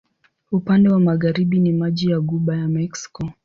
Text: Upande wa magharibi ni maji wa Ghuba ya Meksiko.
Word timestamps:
Upande 0.51 0.89
wa 0.89 0.99
magharibi 0.99 1.59
ni 1.59 1.71
maji 1.71 2.13
wa 2.13 2.19
Ghuba 2.21 2.55
ya 2.57 2.67
Meksiko. 2.67 3.31